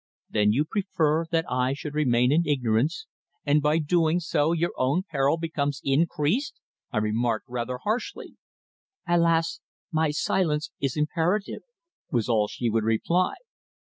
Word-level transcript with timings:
"Then 0.31 0.51
you 0.51 0.65
prefer 0.65 1.25
that 1.31 1.45
I 1.47 1.73
should 1.73 1.93
remain 1.93 2.31
in 2.31 2.43
ignorance, 2.47 3.05
and 3.45 3.61
by 3.61 3.77
doing 3.77 4.19
so 4.19 4.51
your 4.51 4.71
own 4.75 5.03
peril 5.03 5.37
becomes 5.37 5.79
increased!" 5.83 6.59
I 6.91 6.97
remarked, 6.97 7.45
rather 7.47 7.77
harshly. 7.83 8.35
"Alas! 9.07 9.59
my 9.91 10.09
silence 10.09 10.71
is 10.81 10.97
imperative," 10.97 11.61
was 12.09 12.27
all 12.29 12.47
she 12.47 12.67
would 12.67 12.83
reply. 12.83 13.35